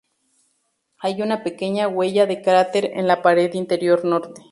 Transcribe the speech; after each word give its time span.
Hay 0.97 1.21
una 1.21 1.43
pequeña 1.43 1.87
huella 1.87 2.25
de 2.25 2.41
cráter 2.41 2.89
en 2.95 3.05
la 3.05 3.21
pared 3.21 3.53
interior 3.53 4.03
norte. 4.03 4.41